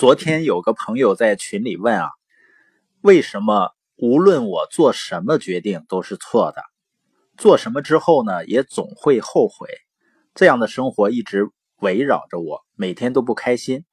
[0.00, 2.08] 昨天有个朋友在群里问啊，
[3.02, 6.62] 为什么无论我做什么决定都是错的，
[7.36, 9.68] 做什么之后呢，也总会后悔，
[10.34, 11.50] 这样的生活一直
[11.82, 13.84] 围绕着我，每天都不开心，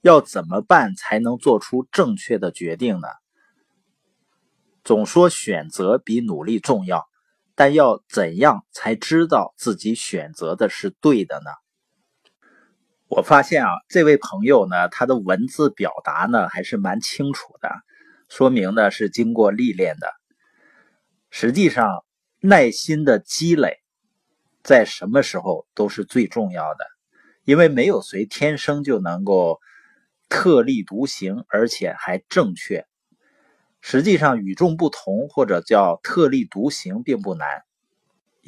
[0.00, 3.06] 要怎么办才能做出正确的决定呢？
[4.82, 7.06] 总说选择比努力重要，
[7.54, 11.52] 但要怎样才知道自己选择的是对的呢？
[13.08, 17.70] 我发现啊，这位朋友呢，他的文字表达呢还是蛮清楚的，
[18.28, 20.12] 说明呢是经过历练的。
[21.30, 22.04] 实际上，
[22.40, 23.78] 耐心的积累，
[24.62, 26.84] 在什么时候都是最重要的，
[27.44, 29.58] 因为没有谁天生就能够
[30.28, 32.86] 特立独行，而且还正确。
[33.80, 37.62] 实际上，与众不同或者叫特立独行并不难。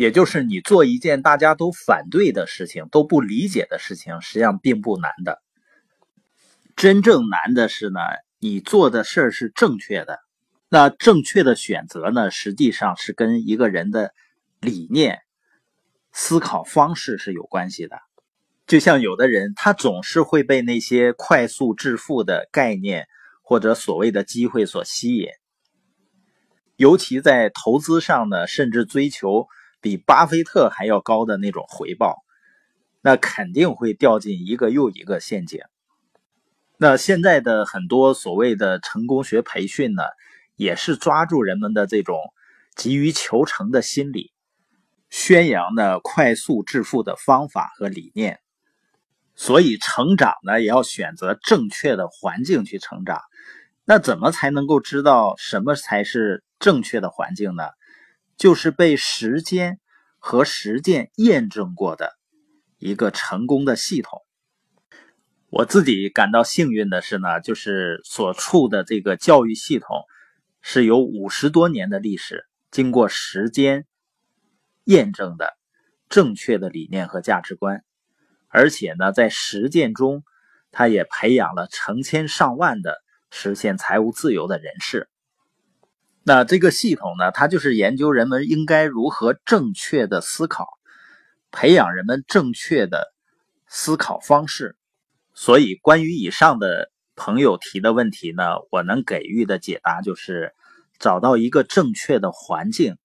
[0.00, 5.42] 也就是你做一件大家都反对的事情、都不理解的事情，实际上并不难的。
[6.74, 8.00] 真正难的是呢，
[8.38, 10.18] 你做的事儿是正确的。
[10.70, 14.14] 那正确的选择呢，实际上是跟一个人的
[14.58, 15.18] 理念、
[16.12, 17.98] 思考方式是有关系的。
[18.66, 23.06] 就像有的人，他总是会被那些快速致富的概念
[23.42, 25.28] 或者所谓的机会所吸引，
[26.76, 29.46] 尤其在投资上呢，甚至追求。
[29.80, 32.22] 比巴菲特还要高的那种回报，
[33.00, 35.60] 那肯定会掉进一个又一个陷阱。
[36.76, 40.02] 那现在的很多所谓的成功学培训呢，
[40.56, 42.16] 也是抓住人们的这种
[42.74, 44.32] 急于求成的心理，
[45.10, 48.38] 宣扬呢快速致富的方法和理念。
[49.34, 53.20] 所以成长呢，也要选择正确的环境去成长。
[53.84, 57.64] 那怎么才能够知道什么才是正确的环境呢？
[58.40, 59.78] 就是被时间
[60.18, 62.14] 和实践验证过的
[62.78, 64.22] 一个成功的系统。
[65.50, 70.04] 我自己感到幸运的是呢，就是所处的这个教育系统
[70.62, 73.84] 是有五十多年的历史，经过时间
[74.84, 75.58] 验证的
[76.08, 77.84] 正确的理念和价值观，
[78.48, 80.24] 而且呢，在实践中，
[80.72, 85.09] 他也培养了成千上万的实现财务自由的人士。
[86.22, 90.68] 那这个系统呢，它就是研究人们应该如何正确的思考，
[91.50, 93.12] 培养人们正确的
[93.66, 94.76] 思考方式。
[95.34, 100.54] 所以，关于以上的朋友提的问题呢，我能给予的解答就是：
[100.98, 102.98] 找到一个正确的环境，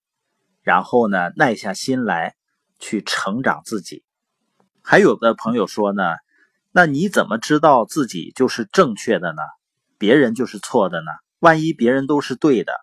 [0.62, 2.36] 然后呢，耐下心来
[2.80, 4.04] 去成长自己。
[4.84, 6.04] 还有的朋友说呢，
[6.72, 9.42] 那你怎么知道自己就是正确的呢？
[9.98, 11.12] 别人就是错的呢？
[11.40, 12.74] 万一别人都是对的？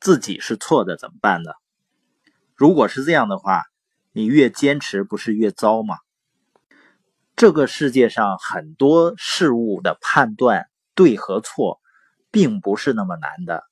[0.00, 1.52] 自己是错的怎么办呢？
[2.54, 3.64] 如果是这样的话，
[4.12, 5.96] 你越坚持不是越糟吗？
[7.36, 11.80] 这个世界上很多事物的判断对和错，
[12.30, 13.62] 并不是那么难的。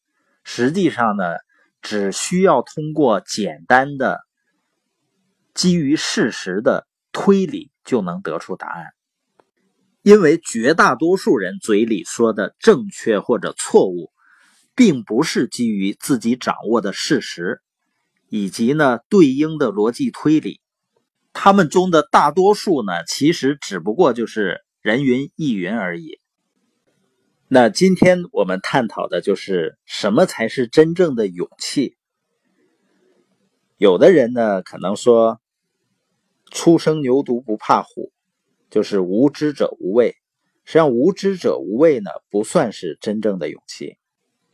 [0.45, 1.25] 实际上呢，
[1.83, 4.21] 只需要通过简单的
[5.53, 8.87] 基于事实的推理就能得出答案。
[10.03, 14.13] 因为绝大多数人嘴里说的正确或者错误。
[14.77, 17.61] 并不是基于自己掌握的事实，
[18.29, 20.61] 以及呢对应的逻辑推理，
[21.33, 26.21] 他们中的大多数呢，其实只不过就是人云亦云而已。
[27.49, 31.97] 那今天我们探讨的就是什么才是真正的勇气。
[33.79, 35.41] 有的人呢可能说，
[36.51, 38.13] 初生牛犊不怕虎，
[38.69, 40.17] 就是无知者无畏。
[40.65, 43.97] 实际上，无知者无畏呢，不算是真正的勇气。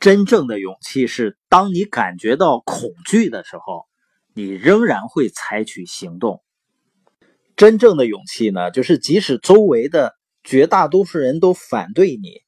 [0.03, 3.85] 真正的勇气是，当你感觉到恐惧的时候，
[4.33, 6.43] 你仍然会采取行动。
[7.55, 12.41] 真正的勇气呢，就是即使周围的绝大多数人都反对你，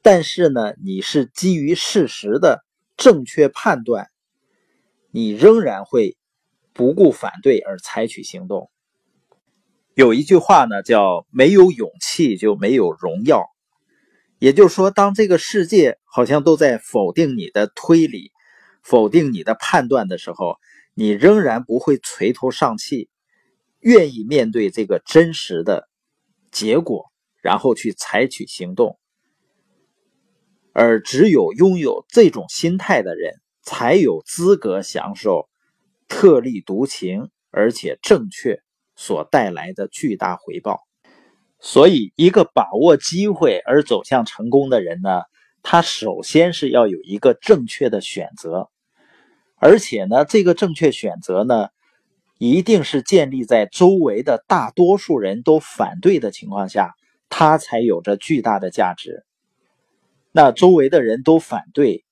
[0.00, 2.64] 但是呢，你是基于事实的
[2.96, 4.08] 正确判断，
[5.10, 6.16] 你仍然会
[6.72, 8.70] 不顾反对而采取行动。
[9.92, 13.44] 有一句话呢，叫“没有勇气就没有荣耀”。
[14.38, 18.32] 也就是说，当这个世界好像都在否定你的推理、
[18.82, 20.56] 否定你的判断的时候，
[20.94, 23.08] 你仍然不会垂头丧气，
[23.80, 25.88] 愿意面对这个真实的
[26.50, 27.06] 结果，
[27.40, 28.98] 然后去采取行动。
[30.72, 35.48] 而只有拥有这种心态的人，才有资格享受
[36.08, 38.62] 特立独行而且正确
[38.94, 40.85] 所带来的巨大回报。
[41.58, 45.22] 所以，一个把握机会而走向成功的人呢，
[45.62, 48.68] 他首先是要有一个正确的选择，
[49.56, 51.68] 而且呢，这个正确选择呢，
[52.38, 56.94] 一定是建立在周围的大多数人都反对的情况下
[57.28, 59.24] 它才有着巨大的价值。
[60.30, 62.04] 那周围的人都反对，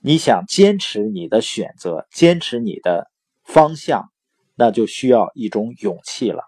[0.00, 3.10] 你想坚持你的选择，坚持你的
[3.44, 4.10] 方向，
[4.54, 6.44] 那就需要一种勇气了。